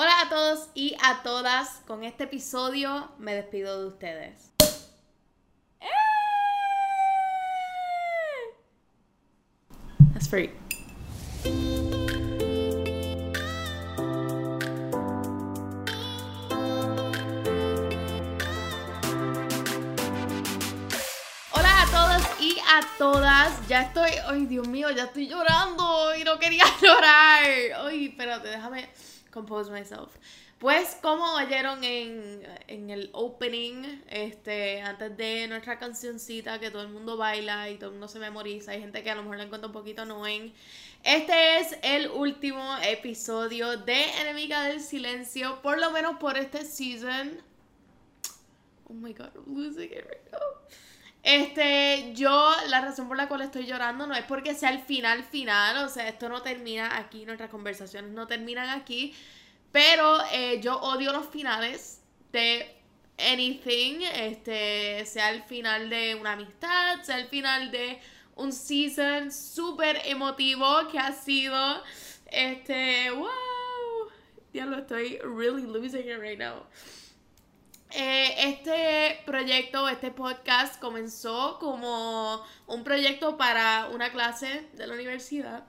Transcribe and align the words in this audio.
Hola 0.00 0.20
a 0.20 0.28
todos 0.28 0.68
y 0.74 0.94
a 1.02 1.24
todas. 1.24 1.82
Con 1.88 2.04
este 2.04 2.22
episodio 2.22 3.10
me 3.18 3.34
despido 3.34 3.80
de 3.80 3.88
ustedes. 3.88 4.52
That's 10.12 10.28
free. 10.28 10.52
Hola 21.50 21.82
a 21.82 21.86
todos 21.90 22.40
y 22.40 22.56
a 22.60 22.80
todas. 22.98 23.66
Ya 23.66 23.82
estoy. 23.82 24.12
Ay, 24.28 24.46
Dios 24.46 24.68
mío, 24.68 24.92
ya 24.92 25.06
estoy 25.06 25.26
llorando 25.26 26.14
y 26.14 26.22
no 26.22 26.38
quería 26.38 26.66
llorar. 26.80 27.42
Ay, 27.84 28.06
espérate, 28.06 28.46
déjame 28.46 28.88
compose 29.38 29.70
myself. 29.70 30.16
Pues 30.58 30.98
como 31.00 31.24
oyeron 31.36 31.84
en, 31.84 32.42
en, 32.66 32.90
el 32.90 33.10
opening, 33.12 34.02
este, 34.08 34.80
antes 34.80 35.16
de 35.16 35.46
nuestra 35.46 35.78
cancioncita 35.78 36.58
que 36.58 36.72
todo 36.72 36.82
el 36.82 36.88
mundo 36.88 37.16
baila 37.16 37.70
y 37.70 37.76
todo 37.76 37.90
el 37.90 37.92
mundo 37.92 38.08
se 38.08 38.18
memoriza, 38.18 38.72
hay 38.72 38.80
gente 38.80 39.04
que 39.04 39.10
a 39.10 39.14
lo 39.14 39.22
mejor 39.22 39.38
la 39.38 39.44
encuentra 39.44 39.68
un 39.68 39.72
poquito 39.72 40.02
annoying. 40.02 40.52
Este 41.04 41.58
es 41.58 41.78
el 41.82 42.08
último 42.10 42.76
episodio 42.82 43.76
de 43.76 44.02
Enemiga 44.20 44.64
del 44.64 44.80
Silencio, 44.80 45.62
por 45.62 45.78
lo 45.78 45.92
menos 45.92 46.16
por 46.18 46.36
este 46.36 46.64
season. 46.64 47.40
Oh 48.90 48.94
my 48.94 49.12
god, 49.12 49.30
I'm 49.36 49.54
losing 49.54 49.92
it 49.92 50.04
right 50.08 50.32
now. 50.32 50.40
Este, 51.22 52.12
yo, 52.14 52.52
la 52.68 52.80
razón 52.80 53.08
por 53.08 53.16
la 53.16 53.28
cual 53.28 53.42
estoy 53.42 53.66
llorando 53.66 54.06
no 54.06 54.14
es 54.14 54.24
porque 54.24 54.54
sea 54.54 54.70
el 54.70 54.78
final 54.78 55.24
final, 55.24 55.84
o 55.84 55.88
sea, 55.88 56.08
esto 56.08 56.28
no 56.28 56.42
termina 56.42 56.96
aquí, 56.96 57.26
nuestras 57.26 57.50
conversaciones 57.50 58.12
no 58.12 58.26
terminan 58.26 58.68
aquí, 58.68 59.14
pero 59.72 60.18
eh, 60.32 60.60
yo 60.62 60.78
odio 60.78 61.12
los 61.12 61.26
finales 61.26 62.00
de 62.32 62.74
anything, 63.18 64.00
este, 64.14 65.04
sea 65.06 65.30
el 65.30 65.42
final 65.42 65.90
de 65.90 66.14
una 66.14 66.32
amistad, 66.32 67.02
sea 67.02 67.18
el 67.18 67.26
final 67.26 67.70
de 67.70 68.00
un 68.36 68.52
season 68.52 69.32
súper 69.32 70.00
emotivo 70.04 70.88
que 70.90 70.98
ha 70.98 71.12
sido, 71.12 71.82
este, 72.26 73.10
wow, 73.10 73.28
ya 74.52 74.64
lo 74.64 74.78
estoy 74.78 75.18
really 75.18 75.66
losing 75.66 76.08
it 76.08 76.18
right 76.18 76.38
now. 76.38 76.64
Eh, 77.90 78.34
este 78.50 79.22
proyecto, 79.24 79.88
este 79.88 80.10
podcast 80.10 80.78
comenzó 80.78 81.58
como 81.58 82.44
un 82.66 82.84
proyecto 82.84 83.38
para 83.38 83.88
una 83.92 84.12
clase 84.12 84.68
de 84.74 84.86
la 84.86 84.94
universidad 84.94 85.64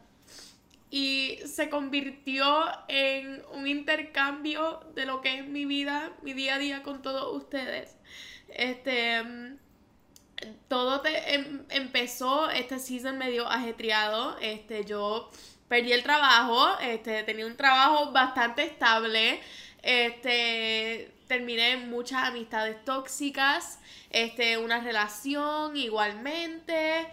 y 0.92 1.40
se 1.46 1.70
convirtió 1.70 2.66
en 2.88 3.44
un 3.54 3.68
intercambio 3.68 4.82
de 4.96 5.06
lo 5.06 5.22
que 5.22 5.40
es 5.40 5.48
mi 5.48 5.66
vida, 5.66 6.12
mi 6.22 6.34
día 6.34 6.56
a 6.56 6.60
día 6.60 6.84
con 6.84 7.02
todos 7.02 7.36
ustedes. 7.36 7.96
Este, 8.50 9.22
todo 10.68 11.02
te, 11.02 11.36
em, 11.36 11.64
empezó, 11.70 12.50
este 12.50 12.80
season 12.80 13.18
medio 13.18 13.48
ajetreado, 13.48 14.38
este, 14.42 14.84
yo 14.84 15.30
perdí 15.68 15.94
el 15.94 16.04
trabajo, 16.04 16.68
este, 16.82 17.24
tenía 17.24 17.46
un 17.46 17.56
trabajo 17.56 18.12
bastante 18.12 18.64
estable, 18.64 19.40
este, 19.84 21.14
terminé 21.30 21.78
muchas 21.78 22.24
amistades 22.24 22.84
tóxicas, 22.84 23.80
este, 24.10 24.58
una 24.58 24.82
relación 24.82 25.78
igualmente, 25.78 27.08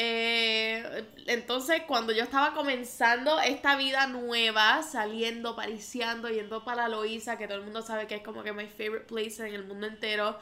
eh, 0.00 1.04
entonces, 1.26 1.82
cuando 1.88 2.12
yo 2.12 2.22
estaba 2.22 2.54
comenzando 2.54 3.40
esta 3.40 3.76
vida 3.76 4.06
nueva, 4.06 4.84
saliendo, 4.84 5.56
pariciando, 5.56 6.28
yendo 6.28 6.64
para 6.64 6.86
Loíza, 6.86 7.36
que 7.36 7.48
todo 7.48 7.58
el 7.58 7.64
mundo 7.64 7.82
sabe 7.82 8.06
que 8.06 8.14
es 8.14 8.22
como 8.22 8.44
que 8.44 8.52
mi 8.52 8.66
favorite 8.68 9.06
place 9.06 9.44
en 9.48 9.56
el 9.56 9.64
mundo 9.64 9.88
entero, 9.88 10.38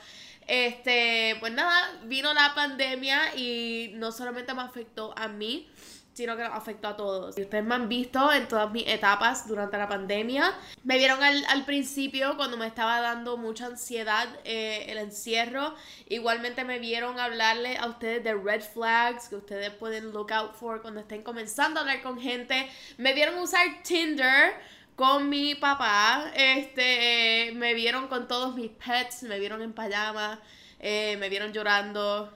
este, 0.46 1.38
pues 1.40 1.54
nada, 1.54 2.00
vino 2.04 2.34
la 2.34 2.54
pandemia 2.54 3.34
y 3.34 3.92
no 3.94 4.12
solamente 4.12 4.52
me 4.52 4.60
afectó 4.60 5.14
a 5.16 5.26
mí, 5.26 5.70
sino 6.16 6.34
que 6.34 6.44
nos 6.44 6.54
afectó 6.54 6.88
a 6.88 6.96
todos. 6.96 7.36
Ustedes 7.36 7.62
me 7.62 7.74
han 7.74 7.90
visto 7.90 8.32
en 8.32 8.48
todas 8.48 8.72
mis 8.72 8.88
etapas 8.88 9.46
durante 9.46 9.76
la 9.76 9.86
pandemia. 9.86 10.54
Me 10.82 10.96
vieron 10.96 11.22
al, 11.22 11.64
principio 11.66 12.38
cuando 12.38 12.56
me 12.56 12.66
estaba 12.66 13.02
dando 13.02 13.36
mucha 13.36 13.66
ansiedad 13.66 14.26
eh, 14.44 14.86
el 14.88 14.96
encierro. 14.96 15.74
Igualmente 16.08 16.64
me 16.64 16.78
vieron 16.78 17.20
hablarle 17.20 17.76
a 17.76 17.86
ustedes 17.88 18.24
de 18.24 18.32
red 18.32 18.62
flags 18.62 19.28
que 19.28 19.36
ustedes 19.36 19.70
pueden 19.72 20.10
look 20.12 20.32
out 20.32 20.54
for 20.54 20.80
cuando 20.80 21.00
estén 21.00 21.22
comenzando 21.22 21.80
a 21.80 21.82
hablar 21.82 22.00
con 22.00 22.18
gente. 22.18 22.66
Me 22.96 23.12
vieron 23.12 23.38
usar 23.38 23.66
Tinder 23.82 24.54
con 24.94 25.28
mi 25.28 25.54
papá. 25.54 26.32
Este, 26.34 27.52
me 27.56 27.74
vieron 27.74 28.08
con 28.08 28.26
todos 28.26 28.54
mis 28.54 28.70
pets, 28.70 29.22
me 29.24 29.38
vieron 29.38 29.60
en 29.60 29.74
pijama, 29.74 30.40
eh, 30.80 31.18
me 31.18 31.28
vieron 31.28 31.52
llorando 31.52 32.32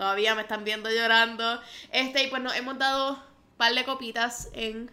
Todavía 0.00 0.34
me 0.34 0.40
están 0.40 0.64
viendo 0.64 0.88
llorando. 0.88 1.60
Este, 1.92 2.24
y 2.24 2.28
pues 2.28 2.40
nos 2.40 2.56
hemos 2.56 2.78
dado 2.78 3.16
un 3.16 3.56
par 3.58 3.74
de 3.74 3.84
copitas 3.84 4.48
en, 4.54 4.90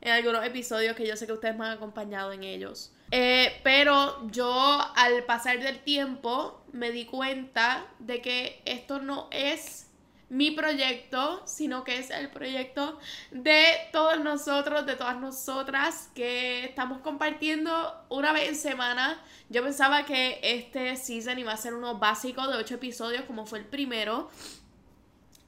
en 0.00 0.12
algunos 0.12 0.44
episodios 0.44 0.96
que 0.96 1.06
yo 1.06 1.16
sé 1.16 1.28
que 1.28 1.32
ustedes 1.32 1.56
me 1.56 1.64
han 1.64 1.70
acompañado 1.70 2.32
en 2.32 2.42
ellos. 2.42 2.90
Eh, 3.12 3.60
pero 3.62 4.28
yo 4.32 4.84
al 4.96 5.22
pasar 5.26 5.60
del 5.60 5.78
tiempo 5.78 6.60
me 6.72 6.90
di 6.90 7.04
cuenta 7.04 7.86
de 8.00 8.20
que 8.20 8.60
esto 8.64 8.98
no 8.98 9.28
es 9.30 9.86
mi 10.32 10.50
proyecto, 10.50 11.42
sino 11.44 11.84
que 11.84 11.98
es 11.98 12.08
el 12.08 12.30
proyecto 12.30 12.98
de 13.32 13.64
todos 13.92 14.18
nosotros, 14.20 14.86
de 14.86 14.96
todas 14.96 15.20
nosotras 15.20 16.08
que 16.14 16.64
estamos 16.64 17.02
compartiendo 17.02 17.94
una 18.08 18.32
vez 18.32 18.48
en 18.48 18.56
semana. 18.56 19.22
Yo 19.50 19.62
pensaba 19.62 20.06
que 20.06 20.40
este 20.42 20.96
season 20.96 21.38
iba 21.38 21.52
a 21.52 21.58
ser 21.58 21.74
uno 21.74 21.98
básico 21.98 22.46
de 22.48 22.56
8 22.56 22.76
episodios 22.76 23.24
como 23.24 23.44
fue 23.44 23.58
el 23.58 23.66
primero 23.66 24.30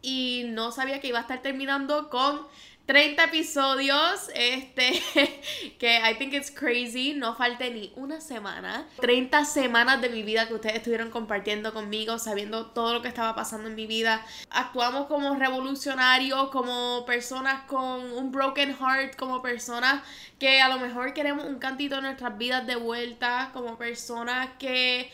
y 0.02 0.42
no 0.48 0.70
sabía 0.70 1.00
que 1.00 1.08
iba 1.08 1.20
a 1.20 1.22
estar 1.22 1.40
terminando 1.40 2.10
con 2.10 2.42
30 2.86 3.24
episodios, 3.24 4.28
este, 4.34 5.02
que 5.78 5.96
I 5.98 6.16
think 6.18 6.34
it's 6.34 6.50
crazy, 6.50 7.14
no 7.14 7.34
falte 7.34 7.70
ni 7.70 7.92
una 7.96 8.20
semana. 8.20 8.86
30 9.00 9.46
semanas 9.46 10.02
de 10.02 10.10
mi 10.10 10.22
vida 10.22 10.46
que 10.46 10.54
ustedes 10.54 10.76
estuvieron 10.76 11.10
compartiendo 11.10 11.72
conmigo, 11.72 12.18
sabiendo 12.18 12.66
todo 12.66 12.92
lo 12.92 13.02
que 13.02 13.08
estaba 13.08 13.34
pasando 13.34 13.68
en 13.68 13.74
mi 13.74 13.86
vida. 13.86 14.24
Actuamos 14.50 15.06
como 15.06 15.34
revolucionarios, 15.34 16.50
como 16.50 17.06
personas 17.06 17.62
con 17.62 18.12
un 18.12 18.30
broken 18.30 18.76
heart, 18.76 19.16
como 19.16 19.40
personas 19.40 20.02
que 20.38 20.60
a 20.60 20.68
lo 20.68 20.78
mejor 20.78 21.14
queremos 21.14 21.46
un 21.46 21.58
cantito 21.58 21.96
de 21.96 22.02
nuestras 22.02 22.36
vidas 22.36 22.66
de 22.66 22.76
vuelta, 22.76 23.50
como 23.54 23.78
personas 23.78 24.50
que 24.58 25.10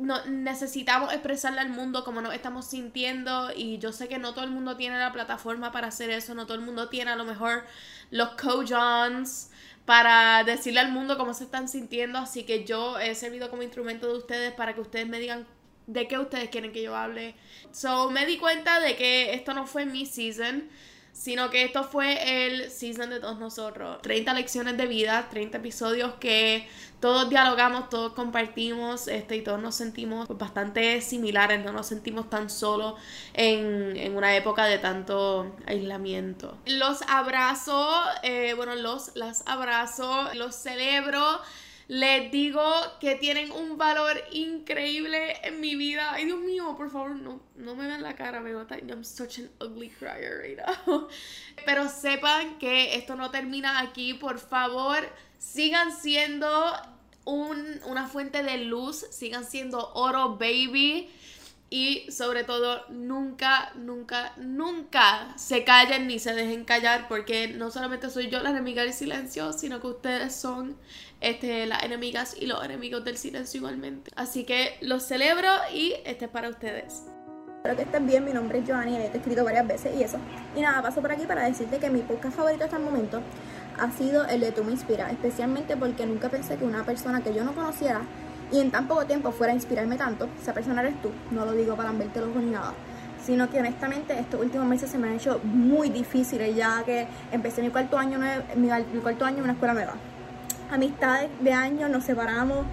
no, 0.00 0.24
necesitamos 0.26 1.12
expresarle 1.12 1.60
al 1.60 1.68
mundo 1.68 2.04
como 2.04 2.20
nos 2.20 2.34
estamos 2.34 2.66
sintiendo 2.66 3.50
y 3.54 3.78
yo 3.78 3.92
sé 3.92 4.08
que 4.08 4.18
no 4.18 4.34
todo 4.34 4.44
el 4.44 4.50
mundo 4.50 4.76
tiene 4.76 4.98
la 4.98 5.12
plataforma 5.12 5.72
para 5.72 5.88
hacer 5.88 6.10
eso, 6.10 6.34
no 6.34 6.46
todo 6.46 6.56
el 6.56 6.64
mundo 6.64 6.88
tiene 6.88 7.10
a 7.10 7.16
lo 7.16 7.24
mejor 7.24 7.64
los 8.10 8.30
co-johns 8.30 9.50
para 9.84 10.44
decirle 10.44 10.80
al 10.80 10.92
mundo 10.92 11.18
cómo 11.18 11.34
se 11.34 11.44
están 11.44 11.68
sintiendo, 11.68 12.18
así 12.18 12.44
que 12.44 12.64
yo 12.64 12.98
he 12.98 13.14
servido 13.14 13.50
como 13.50 13.62
instrumento 13.62 14.06
de 14.06 14.18
ustedes 14.18 14.52
para 14.52 14.74
que 14.74 14.80
ustedes 14.80 15.06
me 15.06 15.18
digan 15.18 15.46
de 15.86 16.06
qué 16.06 16.18
ustedes 16.18 16.50
quieren 16.50 16.72
que 16.72 16.82
yo 16.82 16.96
hable. 16.96 17.34
So 17.72 18.10
me 18.10 18.24
di 18.26 18.38
cuenta 18.38 18.80
de 18.80 18.96
que 18.96 19.34
esto 19.34 19.54
no 19.54 19.66
fue 19.66 19.86
mi 19.86 20.06
season 20.06 20.68
sino 21.12 21.50
que 21.50 21.64
esto 21.64 21.84
fue 21.84 22.46
el 22.46 22.70
season 22.70 23.10
de 23.10 23.20
todos 23.20 23.38
nosotros. 23.38 24.00
30 24.02 24.34
lecciones 24.34 24.76
de 24.76 24.86
vida, 24.86 25.28
30 25.30 25.58
episodios 25.58 26.14
que 26.14 26.66
todos 27.00 27.28
dialogamos, 27.28 27.88
todos 27.88 28.12
compartimos 28.12 29.08
este, 29.08 29.36
y 29.36 29.42
todos 29.42 29.60
nos 29.60 29.74
sentimos 29.74 30.28
bastante 30.28 31.00
similares, 31.00 31.64
no 31.64 31.72
nos 31.72 31.86
sentimos 31.86 32.28
tan 32.30 32.50
solos 32.50 32.94
en, 33.32 33.96
en 33.96 34.16
una 34.16 34.36
época 34.36 34.66
de 34.66 34.78
tanto 34.78 35.54
aislamiento. 35.66 36.56
Los 36.66 37.02
abrazo, 37.08 37.90
eh, 38.22 38.54
bueno, 38.54 38.74
los 38.74 39.12
las 39.14 39.42
abrazo, 39.46 40.32
los 40.34 40.54
celebro 40.54 41.40
les 41.90 42.30
digo 42.30 42.62
que 43.00 43.16
tienen 43.16 43.50
un 43.50 43.76
valor 43.76 44.22
increíble 44.30 45.36
en 45.42 45.58
mi 45.58 45.74
vida. 45.74 46.12
Ay, 46.12 46.24
Dios 46.24 46.38
mío, 46.38 46.76
por 46.76 46.88
favor, 46.88 47.16
no, 47.16 47.40
no 47.56 47.74
me 47.74 47.84
vean 47.84 48.00
la 48.00 48.14
cara, 48.14 48.38
me 48.38 48.52
nota. 48.52 48.78
I'm 48.78 49.02
such 49.02 49.40
an 49.40 49.50
ugly 49.60 49.88
crier 49.88 50.40
right 50.40 50.56
now. 50.56 51.08
Pero 51.66 51.88
sepan 51.88 52.58
que 52.60 52.94
esto 52.94 53.16
no 53.16 53.32
termina 53.32 53.80
aquí. 53.80 54.14
Por 54.14 54.38
favor, 54.38 54.98
sigan 55.38 55.90
siendo 55.90 56.48
un, 57.24 57.80
una 57.84 58.06
fuente 58.06 58.44
de 58.44 58.58
luz. 58.58 59.04
Sigan 59.10 59.44
siendo 59.44 59.92
oro, 59.94 60.36
baby. 60.36 61.10
Y 61.72 62.10
sobre 62.10 62.42
todo, 62.42 62.84
nunca, 62.88 63.70
nunca, 63.76 64.32
nunca 64.36 65.32
se 65.36 65.62
callen 65.62 66.08
ni 66.08 66.18
se 66.18 66.34
dejen 66.34 66.64
callar 66.64 67.06
porque 67.08 67.46
no 67.46 67.70
solamente 67.70 68.10
soy 68.10 68.28
yo 68.28 68.40
la 68.40 68.50
enemiga 68.50 68.82
del 68.82 68.92
silencio, 68.92 69.52
sino 69.52 69.80
que 69.80 69.86
ustedes 69.86 70.34
son 70.34 70.76
este, 71.20 71.66
las 71.66 71.84
enemigas 71.84 72.34
y 72.36 72.46
los 72.46 72.64
enemigos 72.64 73.04
del 73.04 73.16
silencio 73.16 73.58
igualmente. 73.58 74.10
Así 74.16 74.42
que 74.42 74.78
los 74.80 75.04
celebro 75.04 75.48
y 75.72 75.94
este 76.04 76.24
es 76.24 76.30
para 76.32 76.48
ustedes. 76.48 77.04
Espero 77.58 77.76
que 77.76 77.82
estén 77.82 78.06
bien, 78.06 78.24
mi 78.24 78.32
nombre 78.32 78.58
es 78.58 78.68
Joanny, 78.68 78.96
he 78.96 79.06
escrito 79.14 79.44
varias 79.44 79.68
veces 79.68 79.92
y 79.96 80.02
eso. 80.02 80.18
Y 80.56 80.62
nada, 80.62 80.82
paso 80.82 81.00
por 81.00 81.12
aquí 81.12 81.26
para 81.26 81.44
decirte 81.44 81.78
que 81.78 81.90
mi 81.90 82.00
podcast 82.00 82.34
favorito 82.34 82.64
hasta 82.64 82.78
el 82.78 82.82
momento 82.82 83.20
ha 83.78 83.92
sido 83.92 84.26
el 84.26 84.40
de 84.40 84.50
tú 84.50 84.64
me 84.64 84.72
inspiras, 84.72 85.12
especialmente 85.12 85.76
porque 85.76 86.04
nunca 86.06 86.30
pensé 86.30 86.56
que 86.56 86.64
una 86.64 86.84
persona 86.84 87.22
que 87.22 87.32
yo 87.32 87.44
no 87.44 87.54
conociera 87.54 88.00
y 88.52 88.60
en 88.60 88.70
tan 88.70 88.88
poco 88.88 89.06
tiempo 89.06 89.30
fuera 89.32 89.52
a 89.52 89.56
inspirarme 89.56 89.96
tanto, 89.96 90.28
esa 90.40 90.52
persona 90.52 90.80
eres 90.82 91.00
tú, 91.02 91.10
no 91.30 91.44
lo 91.44 91.52
digo 91.52 91.76
para 91.76 91.92
verte 91.92 92.20
los 92.20 92.30
ojos 92.30 92.42
ni 92.42 92.50
nada, 92.50 92.72
sino 93.24 93.48
que 93.48 93.60
honestamente 93.60 94.18
estos 94.18 94.40
últimos 94.40 94.66
meses 94.66 94.90
se 94.90 94.98
me 94.98 95.08
han 95.08 95.14
hecho 95.14 95.40
muy 95.44 95.90
difíciles 95.90 96.56
ya 96.56 96.82
que 96.84 97.06
empecé 97.32 97.62
mi 97.62 97.70
cuarto 97.70 97.98
año, 97.98 98.18
mi, 98.56 98.68
mi 98.92 99.00
cuarto 99.00 99.24
año 99.24 99.38
en 99.38 99.44
una 99.44 99.52
escuela 99.52 99.74
nueva. 99.74 99.94
Amistades 100.70 101.30
de 101.40 101.52
años, 101.52 101.90
nos 101.90 102.04
separamos, 102.04 102.64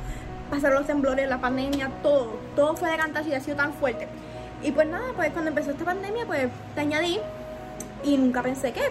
pasaron 0.50 0.78
los 0.78 0.88
temblores, 0.88 1.28
la 1.28 1.40
pandemia, 1.40 1.90
todo, 2.02 2.40
todo 2.56 2.76
fue 2.76 2.92
de 2.92 2.98
cantar 2.98 3.28
y 3.28 3.34
ha 3.34 3.40
sido 3.40 3.58
tan 3.58 3.74
fuerte. 3.74 4.08
Y 4.64 4.72
pues 4.72 4.88
nada, 4.88 5.06
pues 5.16 5.32
cuando 5.32 5.50
empezó 5.50 5.72
esta 5.72 5.86
pandemia, 5.86 6.26
pues 6.26 6.48
te 6.76 6.82
añadí 6.82 7.20
y 8.04 8.18
nunca 8.18 8.42
pensé 8.42 8.72
que 8.72 8.82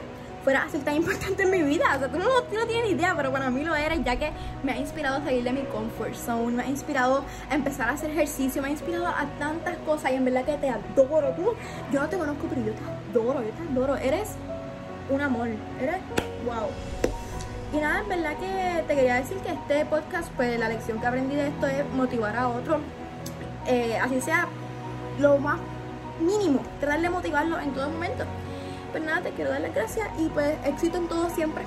fuera 0.46 0.62
así 0.62 0.78
tan 0.78 0.94
importante 0.94 1.42
en 1.42 1.50
mi 1.50 1.60
vida. 1.62 1.86
O 1.96 1.98
sea, 1.98 2.08
tú 2.08 2.18
no, 2.18 2.24
no 2.24 2.66
tienes 2.68 2.88
idea, 2.88 3.14
pero 3.16 3.32
para 3.32 3.50
mí 3.50 3.64
lo 3.64 3.74
eres, 3.74 4.04
ya 4.04 4.14
que 4.14 4.30
me 4.62 4.74
ha 4.74 4.78
inspirado 4.78 5.16
a 5.16 5.24
salir 5.24 5.42
de 5.42 5.52
mi 5.52 5.62
comfort 5.62 6.14
zone, 6.14 6.52
me 6.52 6.62
ha 6.62 6.68
inspirado 6.68 7.24
a 7.50 7.54
empezar 7.56 7.88
a 7.88 7.94
hacer 7.94 8.10
ejercicio, 8.10 8.62
me 8.62 8.68
ha 8.68 8.70
inspirado 8.70 9.08
a 9.08 9.26
tantas 9.40 9.76
cosas 9.78 10.12
y 10.12 10.14
en 10.14 10.24
verdad 10.24 10.44
que 10.44 10.52
te 10.52 10.68
adoro. 10.70 11.30
Tú, 11.30 11.52
yo 11.90 12.00
no 12.00 12.08
te 12.08 12.16
conozco, 12.16 12.46
pero 12.48 12.64
yo 12.64 12.72
te 12.74 13.18
adoro, 13.18 13.42
yo 13.42 13.48
te 13.48 13.72
adoro. 13.72 13.96
Eres 13.96 14.36
un 15.10 15.20
amor, 15.20 15.48
eres 15.80 15.96
wow. 16.44 16.68
Y 17.72 17.78
nada, 17.78 18.02
en 18.02 18.08
verdad 18.08 18.36
que 18.36 18.84
te 18.86 18.94
quería 18.94 19.16
decir 19.16 19.38
que 19.38 19.52
este 19.52 19.84
podcast, 19.86 20.30
pues 20.36 20.60
la 20.60 20.68
lección 20.68 21.00
que 21.00 21.08
aprendí 21.08 21.34
de 21.34 21.48
esto 21.48 21.66
es 21.66 21.84
motivar 21.92 22.36
a 22.36 22.50
otro, 22.50 22.78
eh, 23.66 23.98
así 23.98 24.20
sea 24.20 24.46
lo 25.18 25.38
más 25.38 25.58
mínimo, 26.20 26.60
tratar 26.78 27.00
de 27.00 27.10
motivarlo 27.10 27.58
en 27.58 27.72
todo 27.72 27.90
momento. 27.90 28.24
Pues 28.96 29.04
nada, 29.04 29.20
te 29.20 29.30
quiero 29.32 29.50
dar 29.50 29.60
las 29.60 29.74
gracias 29.74 30.08
y 30.18 30.26
pues 30.30 30.56
éxito 30.64 30.96
en 30.96 31.06
todo 31.06 31.28
siempre. 31.28 31.64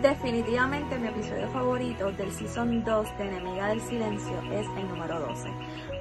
Definitivamente 0.00 0.98
mi 0.98 1.06
episodio 1.06 1.48
favorito 1.50 2.10
del 2.10 2.32
Season 2.32 2.82
2 2.82 3.18
de 3.18 3.28
Enemiga 3.28 3.68
del 3.68 3.80
Silencio 3.82 4.36
es 4.50 4.66
el 4.76 4.88
número 4.88 5.20
12. 5.20 5.48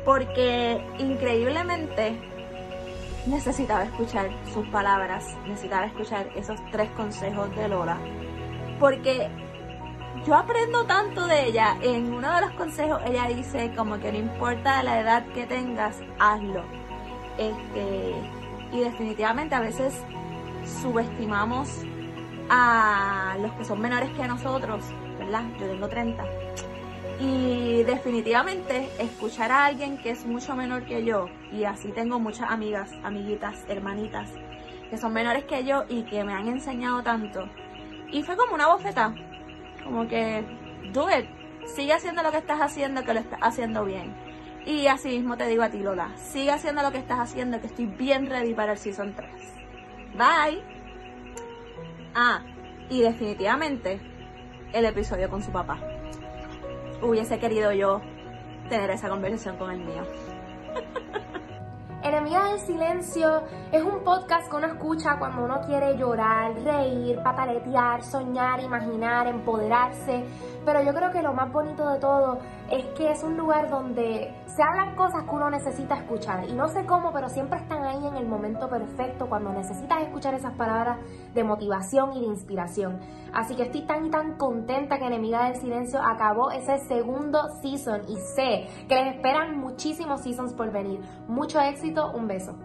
Porque 0.04 0.84
increíblemente 0.98 2.20
necesitaba 3.28 3.84
escuchar 3.84 4.32
sus 4.56 4.68
palabras, 4.70 5.24
necesitaba 5.46 5.86
escuchar 5.86 6.28
esos 6.36 6.60
tres 6.72 6.90
consejos 6.98 7.56
de 7.56 7.68
Lola. 7.68 8.00
Porque 8.80 9.30
yo 10.26 10.34
aprendo 10.34 10.86
tanto 10.86 11.28
de 11.28 11.46
ella. 11.46 11.78
En 11.84 12.12
uno 12.12 12.34
de 12.34 12.42
los 12.42 12.52
consejos 12.54 13.00
ella 13.06 13.28
dice 13.28 13.72
como 13.78 14.00
que 14.00 14.12
no 14.12 14.18
importa 14.18 14.82
la 14.82 15.00
edad 15.00 15.28
que 15.28 15.46
tengas, 15.46 15.98
hazlo. 16.18 16.64
Este, 17.38 18.41
y 18.72 18.80
definitivamente 18.80 19.56
a 19.56 19.60
veces 19.60 19.94
subestimamos 20.82 21.70
a 22.50 23.38
los 23.40 23.52
que 23.54 23.66
son 23.66 23.80
menores 23.82 24.10
que 24.12 24.28
nosotros, 24.28 24.84
¿verdad? 25.18 25.44
Yo 25.60 25.68
tengo 25.68 25.88
30. 25.88 26.24
Y 27.20 27.84
definitivamente 27.84 28.90
escuchar 29.00 29.52
a 29.52 29.66
alguien 29.66 29.98
que 30.00 30.12
es 30.12 30.26
mucho 30.26 30.56
menor 30.56 30.86
que 30.86 31.06
yo, 31.06 31.28
y 31.52 31.66
así 31.66 31.92
tengo 31.92 32.20
muchas 32.20 32.50
amigas, 32.50 32.92
amiguitas, 33.04 33.64
hermanitas, 33.68 34.30
que 34.90 34.98
son 34.98 35.14
menores 35.14 35.44
que 35.46 35.64
yo 35.64 35.84
y 35.88 36.04
que 36.04 36.24
me 36.24 36.34
han 36.34 36.48
enseñado 36.48 37.04
tanto. 37.04 37.48
Y 38.12 38.24
fue 38.24 38.36
como 38.36 38.56
una 38.56 38.68
bofeta, 38.68 39.14
como 39.84 40.08
que, 40.08 40.44
do 40.92 41.08
it, 41.10 41.28
sigue 41.68 41.94
haciendo 41.94 42.24
lo 42.24 42.32
que 42.32 42.38
estás 42.38 42.60
haciendo, 42.60 43.04
que 43.04 43.14
lo 43.14 43.20
estás 43.20 43.40
haciendo 43.42 43.86
bien. 43.86 44.14
Y 44.66 44.88
así 44.88 45.10
mismo 45.10 45.38
te 45.38 45.48
digo 45.48 45.64
a 45.64 45.70
ti, 45.70 45.80
Lola, 45.80 46.12
sigue 46.18 46.52
haciendo 46.52 46.84
lo 46.84 46.92
que 46.92 47.00
estás 47.00 47.20
haciendo, 47.20 47.60
que 47.60 47.68
estoy 47.68 47.88
bien 47.88 48.30
ready 48.30 48.54
para 48.54 48.74
el 48.74 48.78
Season 48.78 49.14
3. 49.16 49.30
Bye. 50.14 50.62
Ah, 52.14 52.42
y 52.90 53.02
definitivamente 53.02 54.00
el 54.74 54.86
episodio 54.86 55.30
con 55.30 55.42
su 55.42 55.52
papá. 55.52 55.80
Hubiese 57.02 57.40
querido 57.40 57.72
yo 57.72 58.02
tener 58.70 58.92
esa 58.92 59.10
conversación 59.10 59.58
con 59.58 59.72
el 59.72 59.80
mío. 59.80 60.04
Enemiga 62.04 62.50
del 62.50 62.60
Silencio 62.60 63.44
es 63.72 63.84
un 63.84 64.04
podcast 64.04 64.50
que 64.50 64.56
uno 64.56 64.68
escucha 64.68 65.20
cuando 65.20 65.44
uno 65.44 65.62
quiere 65.68 65.98
llorar, 65.98 66.54
reír, 66.64 67.20
pataletear, 67.24 68.04
soñar, 68.04 68.60
imaginar, 68.62 69.28
empoderarse. 69.28 70.26
Pero 70.66 70.84
yo 70.84 70.94
creo 70.94 71.12
que 71.12 71.22
lo 71.22 71.34
más 71.34 71.52
bonito 71.52 71.90
de 71.90 72.00
todo 72.00 72.40
es 72.70 72.86
que 72.98 73.12
es 73.12 73.24
un 73.24 73.36
lugar 73.38 73.70
donde 73.70 74.34
se 74.46 74.62
hablan 74.64 74.96
cosas 74.96 75.24
que 75.24 75.30
uno 75.30 75.50
necesita 75.50 75.96
escuchar. 75.96 76.48
Y 76.48 76.54
no 76.54 76.68
sé 76.68 76.86
cómo, 76.86 77.12
pero 77.12 77.30
siempre 77.30 77.60
están 77.60 77.84
ahí 77.84 78.06
en 78.06 78.16
el 78.16 78.28
momento 78.28 78.70
perfecto 78.70 79.28
cuando 79.28 79.52
necesitas 79.52 80.04
escuchar 80.04 80.34
esas 80.34 80.54
palabras 80.54 81.00
de 81.34 81.44
motivación 81.44 82.14
y 82.14 82.22
de 82.22 82.28
inspiración. 82.28 83.00
Así 83.34 83.56
que 83.56 83.64
estoy 83.64 83.82
tan 83.82 84.06
y 84.06 84.10
tan 84.10 84.38
contenta 84.38 85.00
que 85.00 85.06
Enemiga 85.06 85.46
del 85.46 85.56
Silencio 85.56 86.00
acabó 86.02 86.52
ese 86.52 86.78
segundo 86.80 87.50
season 87.62 88.02
y 88.08 88.18
sé 88.18 88.68
que 88.88 88.96
les 88.96 89.16
esperan 89.16 89.58
muchísimos 89.58 90.22
seasons 90.22 90.54
por 90.54 90.72
venir. 90.72 91.02
Mucho 91.28 91.60
éxito, 91.60 92.12
un 92.12 92.28
beso. 92.28 92.56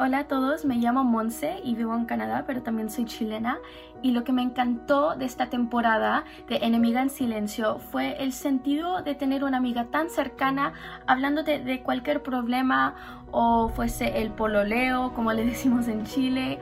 Hola 0.00 0.20
a 0.20 0.24
todos, 0.28 0.64
me 0.64 0.76
llamo 0.76 1.02
Monse 1.02 1.60
y 1.64 1.74
vivo 1.74 1.92
en 1.96 2.04
Canadá, 2.04 2.44
pero 2.46 2.62
también 2.62 2.88
soy 2.88 3.04
chilena. 3.04 3.58
Y 4.00 4.12
lo 4.12 4.22
que 4.22 4.30
me 4.30 4.42
encantó 4.42 5.16
de 5.16 5.24
esta 5.24 5.50
temporada 5.50 6.22
de 6.46 6.58
Enemiga 6.58 7.02
en 7.02 7.10
Silencio 7.10 7.80
fue 7.80 8.22
el 8.22 8.32
sentido 8.32 9.02
de 9.02 9.16
tener 9.16 9.42
una 9.42 9.56
amiga 9.56 9.86
tan 9.86 10.08
cercana 10.08 10.72
hablándote 11.08 11.58
de 11.58 11.82
cualquier 11.82 12.22
problema 12.22 13.24
o 13.32 13.70
fuese 13.70 14.22
el 14.22 14.30
pololeo, 14.30 15.14
como 15.14 15.32
le 15.32 15.44
decimos 15.46 15.88
en 15.88 16.04
Chile, 16.04 16.60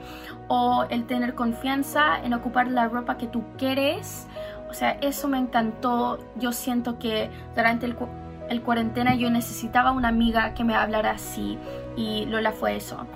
o 0.48 0.86
el 0.88 1.04
tener 1.04 1.34
confianza 1.34 2.18
en 2.24 2.32
ocupar 2.32 2.68
la 2.68 2.88
ropa 2.88 3.18
que 3.18 3.26
tú 3.26 3.44
quieres. 3.58 4.26
O 4.70 4.72
sea, 4.72 4.92
eso 5.02 5.28
me 5.28 5.36
encantó. 5.36 6.20
Yo 6.36 6.52
siento 6.52 6.98
que 6.98 7.28
durante 7.54 7.84
el, 7.84 8.62
cuarentena 8.62 9.14
yo 9.14 9.30
necesitaba 9.30 9.92
una 9.92 10.08
amiga 10.08 10.54
que 10.54 10.64
me 10.64 10.74
hablara 10.74 11.10
así 11.10 11.58
y 11.98 12.24
Lola 12.24 12.52
fue 12.52 12.76
eso 12.76 13.06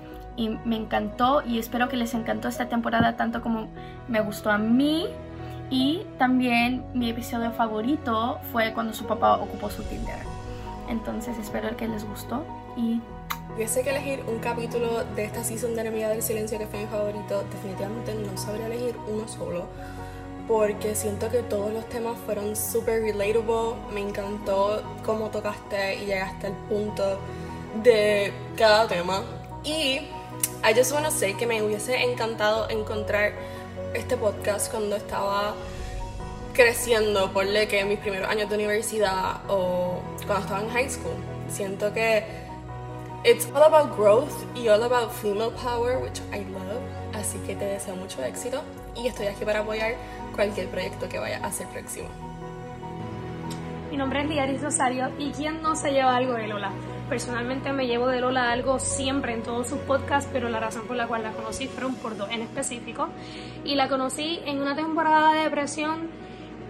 y 0.40 0.48
me 0.64 0.76
encantó 0.76 1.42
y 1.46 1.58
espero 1.58 1.90
que 1.90 1.98
les 1.98 2.14
encantó 2.14 2.48
esta 2.48 2.66
temporada 2.66 3.14
tanto 3.14 3.42
como 3.42 3.68
me 4.08 4.22
gustó 4.22 4.50
a 4.50 4.56
mí 4.56 5.06
y 5.68 6.06
también 6.18 6.82
mi 6.94 7.10
episodio 7.10 7.52
favorito 7.52 8.38
fue 8.50 8.72
cuando 8.72 8.94
su 8.94 9.04
papá 9.04 9.36
ocupó 9.36 9.68
su 9.68 9.82
Tinder. 9.82 10.16
Entonces 10.88 11.36
espero 11.36 11.76
que 11.76 11.86
les 11.86 12.04
gustó 12.08 12.42
y 12.74 13.02
Hubiese 13.54 13.82
que 13.82 13.90
elegir 13.90 14.24
un 14.28 14.38
capítulo 14.38 15.04
de 15.14 15.24
esta 15.24 15.44
season 15.44 15.74
de 15.74 15.82
Enemiga 15.82 16.08
del 16.08 16.22
Silencio 16.22 16.58
que 16.58 16.66
fue 16.66 16.80
mi 16.80 16.86
favorito, 16.86 17.44
definitivamente 17.52 18.14
no 18.14 18.38
sabría 18.38 18.66
elegir 18.66 18.96
uno 19.12 19.28
solo 19.28 19.66
porque 20.48 20.94
siento 20.94 21.28
que 21.28 21.42
todos 21.42 21.70
los 21.72 21.86
temas 21.90 22.16
fueron 22.24 22.56
súper 22.56 23.02
relatable, 23.02 23.74
me 23.92 24.00
encantó 24.00 24.82
cómo 25.04 25.28
tocaste 25.28 25.96
y 25.96 26.06
llegaste 26.06 26.46
al 26.46 26.54
punto 26.68 27.18
de 27.82 28.32
cada 28.56 28.88
tema 28.88 29.22
y 29.64 30.00
I 30.62 30.74
just 30.74 30.92
wanna 30.92 31.10
say 31.10 31.32
que 31.34 31.46
me 31.46 31.62
hubiese 31.62 32.02
encantado 32.02 32.68
encontrar 32.68 33.32
este 33.94 34.16
podcast 34.18 34.70
cuando 34.70 34.96
estaba 34.96 35.54
creciendo, 36.52 37.32
por 37.32 37.46
le 37.46 37.66
que 37.66 37.80
en 37.80 37.88
mis 37.88 37.98
primeros 37.98 38.28
años 38.28 38.50
de 38.50 38.56
universidad 38.56 39.40
o 39.48 40.02
cuando 40.26 40.44
estaba 40.44 40.60
en 40.60 40.68
high 40.68 40.90
school. 40.90 41.14
Siento 41.48 41.92
que 41.94 42.24
it's 43.24 43.46
all 43.54 43.62
about 43.62 43.96
growth 43.96 44.34
y 44.54 44.68
all 44.68 44.82
about 44.82 45.10
female 45.10 45.50
power, 45.50 45.96
which 45.96 46.20
I 46.30 46.44
love. 46.52 46.82
Así 47.14 47.38
que 47.46 47.56
te 47.56 47.64
deseo 47.64 47.96
mucho 47.96 48.22
éxito 48.22 48.60
y 48.94 49.06
estoy 49.06 49.28
aquí 49.28 49.46
para 49.46 49.60
apoyar 49.60 49.94
cualquier 50.34 50.68
proyecto 50.68 51.08
que 51.08 51.18
vaya 51.18 51.38
a 51.42 51.50
ser 51.50 51.68
próximo. 51.68 52.08
Mi 53.90 53.96
nombre 53.96 54.20
es 54.20 54.28
Liaris 54.28 54.60
Rosario 54.60 55.10
y 55.18 55.32
¿quién 55.32 55.62
no 55.62 55.74
se 55.74 55.90
lleva 55.90 56.16
algo 56.16 56.34
de 56.34 56.46
Lola? 56.48 56.70
Personalmente 57.10 57.72
me 57.72 57.88
llevo 57.88 58.06
de 58.06 58.20
Lola 58.20 58.52
algo 58.52 58.78
siempre 58.78 59.34
en 59.34 59.42
todos 59.42 59.66
sus 59.66 59.80
podcasts, 59.80 60.30
pero 60.32 60.48
la 60.48 60.60
razón 60.60 60.86
por 60.86 60.96
la 60.96 61.08
cual 61.08 61.24
la 61.24 61.32
conocí 61.32 61.66
fueron 61.66 61.96
por 61.96 62.16
dos 62.16 62.30
en 62.30 62.40
específico. 62.40 63.08
Y 63.64 63.74
la 63.74 63.88
conocí 63.88 64.38
en 64.46 64.62
una 64.62 64.76
temporada 64.76 65.32
de 65.32 65.40
depresión 65.40 66.08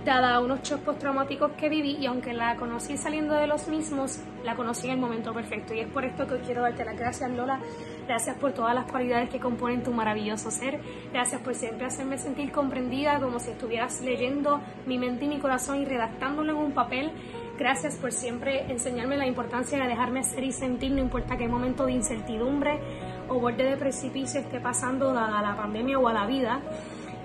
dada 0.04 0.40
unos 0.40 0.62
shows 0.62 0.80
postraumáticos 0.80 1.52
que 1.52 1.68
viví 1.68 1.98
y 2.00 2.06
aunque 2.06 2.32
la 2.32 2.56
conocí 2.56 2.96
saliendo 2.96 3.34
de 3.34 3.46
los 3.46 3.68
mismos, 3.68 4.18
la 4.42 4.56
conocí 4.56 4.86
en 4.86 4.94
el 4.94 4.98
momento 4.98 5.34
perfecto. 5.34 5.74
Y 5.74 5.80
es 5.80 5.88
por 5.88 6.06
esto 6.06 6.26
que 6.26 6.38
quiero 6.38 6.62
darte 6.62 6.86
las 6.86 6.96
gracias, 6.96 7.30
Lola. 7.30 7.60
Gracias 8.06 8.38
por 8.38 8.52
todas 8.52 8.74
las 8.74 8.90
cualidades 8.90 9.28
que 9.28 9.40
componen 9.40 9.82
tu 9.82 9.92
maravilloso 9.92 10.50
ser. 10.50 10.80
Gracias 11.12 11.42
por 11.42 11.54
siempre 11.54 11.84
hacerme 11.84 12.16
sentir 12.16 12.50
comprendida 12.50 13.20
como 13.20 13.40
si 13.40 13.50
estuvieras 13.50 14.00
leyendo 14.00 14.62
mi 14.86 14.96
mente 14.96 15.26
y 15.26 15.28
mi 15.28 15.38
corazón 15.38 15.82
y 15.82 15.84
redactándolo 15.84 16.52
en 16.52 16.58
un 16.58 16.72
papel 16.72 17.12
Gracias 17.60 17.96
por 17.96 18.10
siempre 18.10 18.72
enseñarme 18.72 19.18
la 19.18 19.26
importancia 19.26 19.78
de 19.82 19.86
dejarme 19.86 20.24
ser 20.24 20.44
y 20.44 20.50
sentir, 20.50 20.92
no 20.92 20.98
importa 20.98 21.36
qué 21.36 21.46
momento 21.46 21.84
de 21.84 21.92
incertidumbre 21.92 22.80
o 23.28 23.38
borde 23.38 23.64
de 23.64 23.76
precipicio 23.76 24.40
esté 24.40 24.60
pasando 24.60 25.12
dada 25.12 25.42
la 25.42 25.54
pandemia 25.58 25.98
o 25.98 26.08
a 26.08 26.14
la 26.14 26.24
vida. 26.24 26.62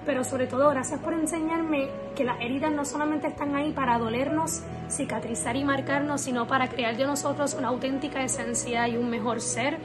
Pero 0.06 0.26
sobre 0.26 0.48
todo, 0.48 0.70
gracias 0.72 1.00
por 1.00 1.14
enseñarme 1.14 1.88
que 2.18 2.26
las 2.26 2.42
heridas 2.42 2.74
no 2.74 2.84
solamente 2.84 3.28
están 3.28 3.56
ahí 3.56 3.72
para 3.72 3.98
dolernos, 3.98 4.62
cicatrizar 4.90 5.56
y 5.56 5.64
marcarnos, 5.64 6.20
sino 6.20 6.48
para 6.48 6.68
crear 6.68 6.98
de 6.98 7.06
nosotros 7.06 7.54
una 7.54 7.70
auténtica 7.70 8.22
esencia 8.22 8.90
y 8.90 8.98
un 8.98 9.10
mejor 9.10 9.40
ser. 9.40 9.78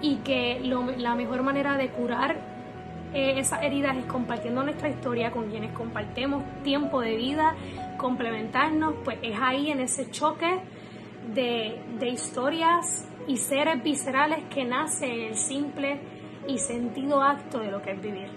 Y 0.00 0.18
que 0.18 0.60
la 0.98 1.16
mejor 1.16 1.42
manera 1.42 1.76
de 1.76 1.88
curar 1.88 2.36
eh, 3.12 3.38
esas 3.38 3.62
heridas 3.62 3.96
es 3.96 4.04
compartiendo 4.04 4.62
nuestra 4.62 4.88
historia 4.88 5.30
con 5.30 5.50
quienes 5.50 5.72
compartimos 5.72 6.44
tiempo 6.62 7.00
de 7.00 7.16
vida, 7.16 7.54
complementarnos, 7.96 8.94
pues 9.04 9.18
es 9.22 9.36
ahí 9.40 9.70
en 9.70 9.80
ese 9.80 10.10
choque 10.10 10.60
de, 11.34 11.80
de 11.98 12.08
historias 12.08 13.08
y 13.26 13.36
seres 13.36 13.82
viscerales 13.82 14.44
que 14.48 14.64
nace 14.64 15.28
el 15.28 15.36
simple 15.36 16.00
y 16.46 16.58
sentido 16.58 17.22
acto 17.22 17.58
de 17.58 17.70
lo 17.70 17.82
que 17.82 17.92
es 17.92 18.02
vivir. 18.02 18.30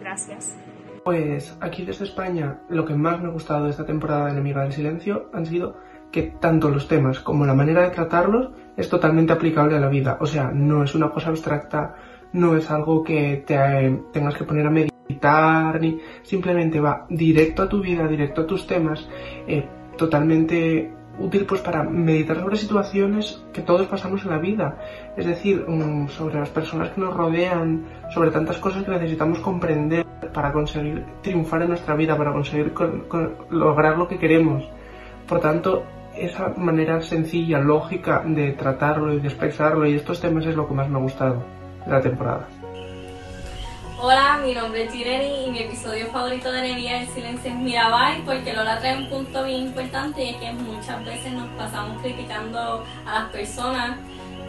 Gracias. 0.00 0.56
Pues 1.04 1.56
aquí 1.60 1.84
desde 1.84 2.04
España 2.04 2.60
lo 2.68 2.84
que 2.84 2.94
más 2.94 3.20
me 3.20 3.28
ha 3.28 3.30
gustado 3.30 3.64
de 3.64 3.70
esta 3.70 3.86
temporada 3.86 4.26
de 4.26 4.32
Enemiga 4.32 4.62
del 4.62 4.72
Silencio 4.72 5.30
han 5.32 5.46
sido 5.46 5.76
que 6.10 6.22
tanto 6.22 6.68
los 6.70 6.88
temas 6.88 7.20
como 7.20 7.46
la 7.46 7.54
manera 7.54 7.82
de 7.82 7.90
tratarlos 7.90 8.50
es 8.76 8.88
totalmente 8.88 9.32
aplicable 9.32 9.76
a 9.76 9.80
la 9.80 9.88
vida. 9.88 10.18
O 10.20 10.26
sea, 10.26 10.50
no 10.52 10.82
es 10.82 10.94
una 10.94 11.10
cosa 11.10 11.30
abstracta, 11.30 11.94
no 12.32 12.56
es 12.56 12.70
algo 12.70 13.02
que 13.02 13.42
te 13.46 13.54
eh, 13.54 14.00
tengas 14.12 14.36
que 14.36 14.44
poner 14.44 14.66
a 14.66 14.70
meditar, 14.70 15.80
ni 15.80 16.00
simplemente 16.22 16.80
va 16.80 17.06
directo 17.08 17.62
a 17.62 17.68
tu 17.68 17.80
vida, 17.80 18.06
directo 18.06 18.42
a 18.42 18.46
tus 18.46 18.66
temas, 18.66 19.08
eh, 19.46 19.66
totalmente 19.96 20.92
útil 21.18 21.44
pues 21.44 21.60
para 21.60 21.82
meditar 21.82 22.38
sobre 22.40 22.56
situaciones 22.56 23.44
que 23.52 23.62
todos 23.62 23.86
pasamos 23.88 24.22
en 24.24 24.30
la 24.30 24.38
vida, 24.38 24.78
es 25.16 25.26
decir, 25.26 25.64
mm, 25.66 26.08
sobre 26.08 26.38
las 26.38 26.48
personas 26.48 26.90
que 26.90 27.00
nos 27.00 27.14
rodean, 27.14 27.84
sobre 28.14 28.30
tantas 28.30 28.56
cosas 28.58 28.84
que 28.84 28.90
necesitamos 28.90 29.40
comprender 29.40 30.06
para 30.32 30.52
conseguir 30.52 31.04
triunfar 31.22 31.62
en 31.62 31.70
nuestra 31.70 31.94
vida, 31.94 32.16
para 32.16 32.32
conseguir 32.32 32.72
lograr 33.50 33.98
lo 33.98 34.08
que 34.08 34.18
queremos. 34.18 34.64
Por 35.28 35.40
tanto, 35.40 35.84
esa 36.16 36.54
manera 36.56 37.00
sencilla, 37.02 37.60
lógica 37.60 38.22
de 38.24 38.52
tratarlo 38.52 39.12
y 39.12 39.20
de 39.20 39.28
expresarlo 39.28 39.86
y 39.86 39.94
estos 39.94 40.20
temas 40.20 40.46
es 40.46 40.56
lo 40.56 40.66
que 40.66 40.74
más 40.74 40.88
me 40.88 40.98
ha 40.98 41.02
gustado 41.02 41.59
la 41.86 42.00
temporada. 42.00 42.48
Hola, 44.02 44.40
mi 44.42 44.54
nombre 44.54 44.84
es 44.84 44.92
Jireni 44.92 45.44
y 45.44 45.50
mi 45.50 45.58
episodio 45.58 46.06
favorito 46.06 46.50
de 46.50 46.60
Enemiga 46.60 47.00
del 47.00 47.08
Silencio 47.08 47.50
es 47.50 47.56
Mirabai 47.58 48.24
porque 48.24 48.54
Lola 48.54 48.78
trae 48.78 48.96
un 48.96 49.10
punto 49.10 49.44
bien 49.44 49.66
importante 49.66 50.24
y 50.24 50.30
es 50.30 50.36
que 50.36 50.52
muchas 50.52 51.04
veces 51.04 51.32
nos 51.32 51.48
pasamos 51.50 52.00
criticando 52.00 52.82
a 53.04 53.20
las 53.20 53.30
personas 53.30 53.98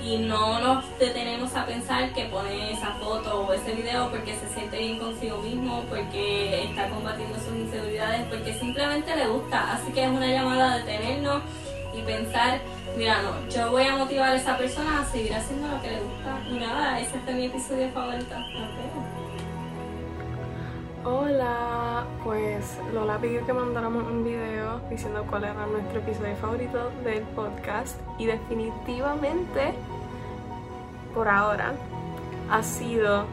y 0.01 0.17
no 0.17 0.59
nos 0.59 0.85
detenemos 1.00 1.53
a 1.55 1.65
pensar 1.65 2.11
que 2.13 2.25
pone 2.25 2.71
esa 2.71 2.91
foto 2.93 3.41
o 3.41 3.53
ese 3.53 3.73
video 3.73 4.09
porque 4.09 4.35
se 4.35 4.47
siente 4.47 4.77
bien 4.77 5.00
consigo 5.00 5.38
mismo, 5.39 5.83
porque 5.89 6.63
está 6.63 6.89
combatiendo 6.89 7.38
sus 7.38 7.55
inseguridades, 7.55 8.25
porque 8.29 8.53
simplemente 8.53 9.15
le 9.15 9.27
gusta. 9.27 9.73
Así 9.73 9.91
que 9.91 10.05
es 10.05 10.09
una 10.09 10.27
llamada 10.27 10.73
a 10.73 10.77
detenernos 10.77 11.43
y 11.93 12.01
pensar, 12.01 12.60
mira, 12.98 13.21
no, 13.21 13.48
yo 13.50 13.71
voy 13.71 13.83
a 13.83 13.98
motivar 13.98 14.31
a 14.31 14.36
esa 14.36 14.57
persona 14.57 15.01
a 15.01 15.05
seguir 15.05 15.33
haciendo 15.33 15.67
lo 15.67 15.81
que 15.81 15.91
le 15.91 16.00
gusta. 16.01 16.39
Y 16.50 16.60
nada, 16.60 17.00
ese 17.00 17.19
fue 17.19 17.33
mi 17.33 17.45
episodio 17.45 17.89
favorito. 17.89 18.36
Hola, 21.03 22.05
pues 22.24 22.77
Lola 22.93 23.17
pidió 23.17 23.43
que 23.45 23.53
mandáramos 23.53 24.03
un 24.03 24.24
video 24.24 24.79
diciendo 24.89 25.25
cuál 25.27 25.45
era 25.45 25.65
nuestro 25.65 26.00
episodio 26.00 26.36
favorito 26.36 26.91
del 27.03 27.24
podcast 27.24 28.00
y 28.19 28.27
definitivamente 28.27 29.74
por 31.15 31.27
ahora 31.27 31.74
ha 32.51 32.62
sido 32.62 33.25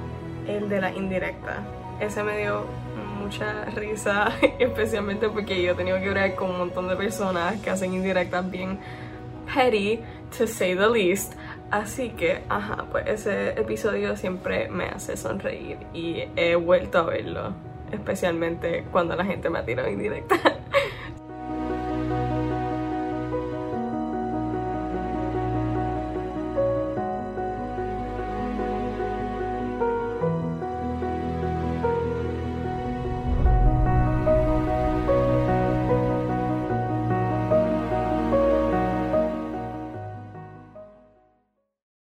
el 0.47 0.71
de 0.71 0.81
la 0.81 0.93
indirecta. 0.93 1.59
Ese 2.01 2.23
me 2.23 2.39
dio 2.39 2.65
mucha 3.19 3.65
risa, 3.67 4.33
especialmente 4.59 5.29
porque 5.29 5.63
yo 5.63 5.73
he 5.73 5.75
tenido 5.75 5.99
que 5.99 6.09
hablar 6.09 6.35
con 6.35 6.51
un 6.51 6.59
montón 6.59 6.89
de 6.89 6.97
personas 6.97 7.61
que 7.61 7.71
hacen 7.71 7.93
indirectas 7.93 8.51
bien 8.51 8.79
petty, 9.53 10.01
to 10.37 10.47
say 10.47 10.75
the 10.75 10.89
least. 10.89 11.35
Así 11.71 12.11
que, 12.11 12.43
ajá, 12.49 12.87
pues 12.91 13.07
ese 13.07 13.51
episodio 13.51 14.17
siempre 14.17 14.69
me 14.69 14.87
hace 14.87 15.17
sonreír 15.17 15.79
y 15.93 16.25
he 16.37 16.55
vuelto 16.57 16.99
a 16.99 17.03
verlo, 17.03 17.53
especialmente 17.93 18.85
cuando 18.91 19.15
la 19.17 19.25
gente 19.25 19.51
me 19.51 19.59
ha 19.59 19.65
tirado 19.65 19.91
indirecta. 19.91 20.37